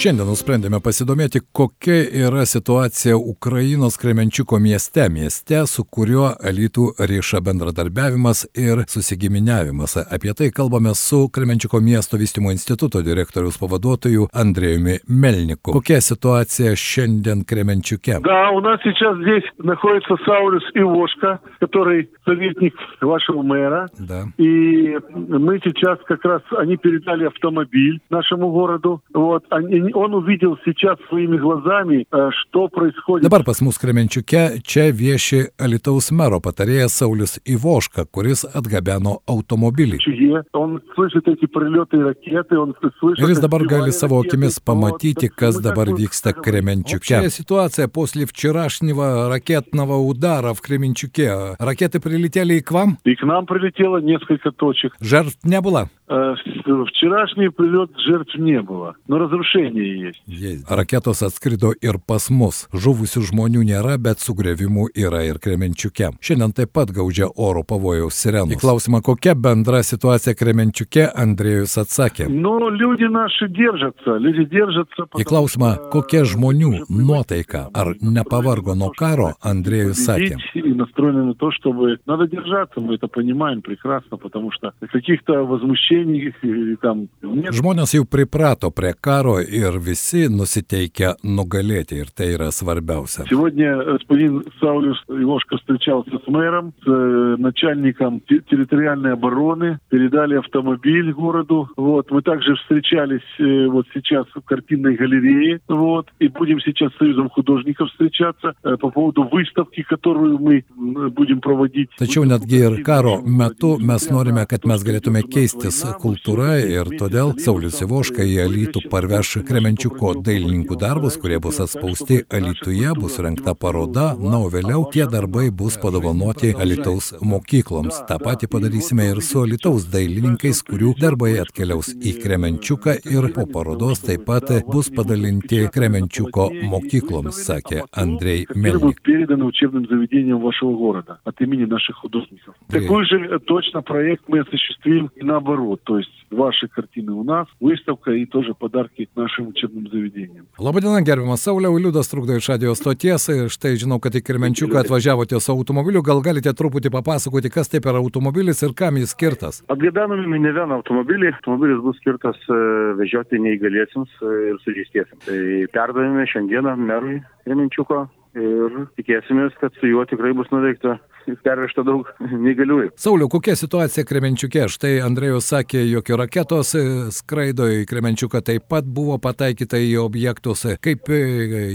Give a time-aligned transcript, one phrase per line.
[0.00, 8.42] Šiandien nusprendėme pasidomėti, kokia yra situacija Ukrainos Kremenčiuko mieste, mieste, su kuriuo elitų ryša bendradarbiavimas
[8.60, 9.96] ir susigiminiavimas.
[10.04, 15.72] Apie tai kalbame su Kremenčiuko miesto vystimo instituto direktorius pavaduotoju Andrėjumi Melniku.
[15.78, 18.20] Kokia situacija šiandien Kremenčiuke?
[18.20, 23.88] Да, у нас сейчас здесь находится Саулюс Ивошка, который советник вашего мэра.
[23.98, 24.28] Да.
[24.36, 29.00] И мы сейчас как раз, они передали автомобиль нашему городу.
[29.14, 33.25] Вот, они, он увидел сейчас своими глазами, э, что происходит.
[33.25, 39.97] Dabar pas mus Kremenčiuke čia vieši Alitaus mero patarėjas Saulis Ivoška, kuris atgabeno automobilį.
[39.99, 40.43] Чуе.
[40.53, 43.23] Он слышит эти прилеты и ракеты, он слышит...
[43.23, 46.31] Ir jis dabar gali savo akimis pamatyti, kas dabar vyksta.
[46.31, 51.55] Общая ситуация после вчерашнего ракетного удара в Кременчуке.
[51.59, 52.97] Ракеты прилетели и к вам?
[53.03, 54.95] И к нам прилетело несколько точек.
[54.99, 55.89] Жертв не было?
[56.10, 60.64] Э, в- Вчерашний прилет жертв не было, но разрушения есть.
[60.70, 62.68] Raketos atskrido ir pas mus.
[62.72, 66.12] Žuvusių žmonių nėra, bet sugrėvimų yra ir Kremenčiuke.
[66.22, 68.54] Šiandien taip pat gaudžia oro pavojaus sirenos.
[68.54, 72.28] Į klausimą, kokia bendra situacija Kremenčiuke, Andrėjus atsakė.
[72.30, 75.02] Но люди наши держатся, люди держатся.
[75.02, 80.38] Į потому klausimą, что, kokia žmonių уже nuotaika, ar nepavargo nuo karo, Andrėjus sakė.
[80.38, 85.44] победить и настроены на то, чтобы надо держаться, мы это понимаем прекрасно, потому что каких-то
[85.44, 87.53] возмущений или там нет.
[87.53, 93.25] Žmonės jau priprato prie karo ir visi nusiteikia nugalėti ir tai yra svarbiausia.
[93.29, 101.11] Сегодня господин Саулюс Ивошко встречался с мэром, с э, начальником те- территориальной обороны, передали автомобиль
[101.13, 101.69] городу.
[101.77, 102.11] Вот.
[102.11, 105.59] Мы также встречались э, вот сейчас в картинной галерее.
[105.67, 106.07] Вот.
[106.19, 110.63] И будем сейчас с Союзом художников встречаться э, по поводу выставки, которую мы
[111.11, 111.89] будем проводить.
[111.99, 117.80] Tačiau netgi ir karo metu mes norime, kad mes galėtume keistis kultūra ir todėl Saulis
[117.84, 124.40] Ivoška į Alytų parveš Kremenčiuko dailininkų darbus, kurie bus atspausti Alytuje, bus rengta paroda, na
[124.42, 128.02] o vėliau tie darbai bus padovanoti Alytaus mokykloms.
[128.08, 134.04] Ta pati padarysime ir su Alytaus dailininkais, kurių darbai atkeliaus į Kremenčiuką ir po parodos
[134.06, 138.80] taip pat bus padalinti Kremenčiuko mokykloms, sakė Andrei которые Melnik.
[138.80, 142.54] будут переданы учебным заведениям вашего города от имени наших художников.
[142.68, 142.86] Привет.
[142.86, 145.79] Такой же э, точно проект мы осуществим и наоборот.
[145.84, 150.46] То есть ваши картины у нас, выставка и тоже подарки нашим учебным заведениям.
[150.58, 153.28] Labadiena, gerbiamas Sauliau, Liudas trukdo iš radio stoties.
[153.48, 156.02] Štai žinau, kad į Kirmenčiuką atvažiavote su automobiliu.
[156.02, 159.62] Gal galite truputį papasakoti, kas tai per automobilis ir kam jis skirtas?
[159.72, 161.32] Atgabenami ne vieną automobilį.
[161.40, 162.60] Automobilis bus skirtas e,
[163.00, 165.24] vežioti neįgaliesiems e, ir sužeistiesiems.
[165.26, 165.40] Tai
[165.74, 168.06] perdavėme šiandieną merui Reminčiuko
[168.37, 170.97] ir tikėsimės, kad su juo tikrai bus nuveikta
[171.45, 172.07] pervežta daug
[172.45, 172.93] neįgaliųjų.
[172.99, 174.65] Sauliau, kokia situacija Kremenčiuke?
[174.71, 180.65] Štai Andrėjus sakė, jog raketos e, skraido į Kremenčiuką taip pat buvo pataikyta į objektus.
[180.81, 181.21] Kaip e,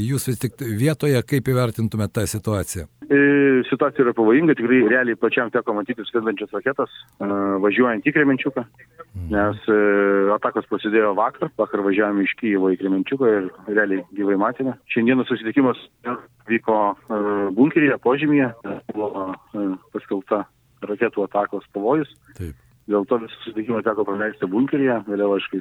[0.03, 2.89] jūs vis tik vietoje, kaip įvertintumėte tą situaciją?
[3.07, 6.93] E, Situacija yra pavojinga, tikrai realiai pačiam teko matyti skrendančias raketas
[7.63, 8.65] važiuojant į Kremenčiuką,
[9.31, 9.77] nes e,
[10.35, 14.77] atakos prasidėjo vakar, vakar važiavome iš Kyjevo į Kremenčiuką ir realiai gyvai matėme.
[14.93, 15.81] Šiandieną susitikimas
[16.51, 17.23] vyko e,
[17.57, 18.53] bunkeryje, požymėje,
[18.93, 20.45] buvo e, paskelbta
[20.87, 22.13] raketų atakos pavojus.
[22.39, 22.55] Taip.
[22.87, 25.59] Dėl to visą susitikimą teko praleisti bunkeryje, vėliau aišku,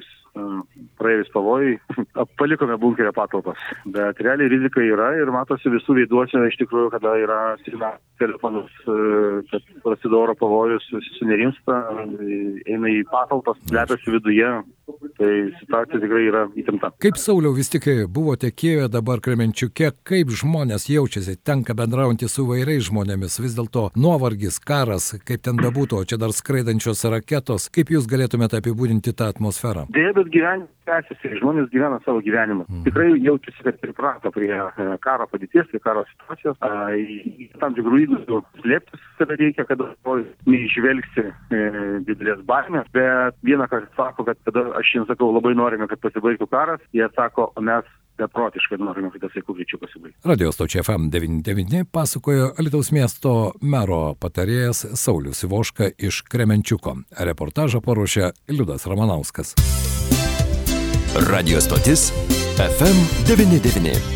[1.00, 1.76] praėjus pavojui,
[2.40, 3.60] palikome bunkerio patalpas.
[3.96, 9.42] Bet realiai rizika yra ir matosi visų veiduose iš tikrųjų, kada yra signalas telefonus, e,
[9.50, 11.82] kad prasideda oro pavojus, visi sunerimsta,
[12.22, 12.38] e,
[12.72, 14.52] eina į patalpas, slepiasi viduje.
[15.16, 16.92] Tai situacija tikrai yra įtempta.
[17.02, 22.86] Kaip Sauliau vis tik buvote Kijeve dabar Kremenčiuke, kaip žmonės jaučiasi, tenka bendraujantį su vairiais
[22.86, 28.08] žmonėmis, vis dėlto nuovargis, karas, kaip ten bebūtų, o čia dar skraidančios raketos, kaip jūs
[28.10, 29.86] galėtumėte apibūdinti tą atmosferą?
[29.94, 32.66] Dėja, bet gyvenimas tęsiasi, žmonės gyvena savo gyvenimą.
[32.68, 32.84] Mhm.
[32.86, 36.58] Tikrai jaučiasi, kad priprato prie e, karo padėties, prie karo situacijos.
[36.62, 36.94] A,
[37.60, 39.82] Tam tikrų įgūdžių slėptis save reikia, kad
[40.46, 41.60] neižvelgsi e,
[42.06, 46.48] didelės baimės, bet vieną kartą sako, kad tada aš jiems sakau, labai norime, kad pasibaigtų
[46.52, 47.88] karas, jie sako, mes
[48.18, 50.18] beprotiškai norime, kad tas laikų greičiau pasibaigtų.
[50.28, 56.98] Radio stočia FM99 pasakojo Alitaus miesto mero patarėjas Saulis Ivoška iš Kremenčiuko.
[57.30, 59.56] Reportažą paruošė Liudas Ramanauskas.
[61.30, 62.10] Radio stotis
[62.60, 64.15] FM99.